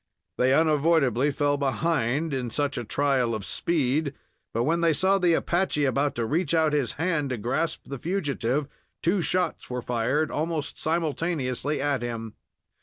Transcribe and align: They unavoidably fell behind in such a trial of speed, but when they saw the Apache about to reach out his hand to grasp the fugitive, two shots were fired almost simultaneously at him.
They 0.39 0.51
unavoidably 0.51 1.29
fell 1.31 1.57
behind 1.57 2.33
in 2.33 2.49
such 2.49 2.75
a 2.75 2.83
trial 2.83 3.35
of 3.35 3.45
speed, 3.45 4.15
but 4.51 4.63
when 4.63 4.81
they 4.81 4.93
saw 4.93 5.19
the 5.19 5.33
Apache 5.35 5.85
about 5.85 6.15
to 6.15 6.25
reach 6.25 6.55
out 6.55 6.73
his 6.73 6.93
hand 6.93 7.29
to 7.29 7.37
grasp 7.37 7.81
the 7.85 7.99
fugitive, 7.99 8.67
two 9.03 9.21
shots 9.21 9.69
were 9.69 9.83
fired 9.83 10.31
almost 10.31 10.79
simultaneously 10.79 11.79
at 11.79 12.01
him. 12.01 12.33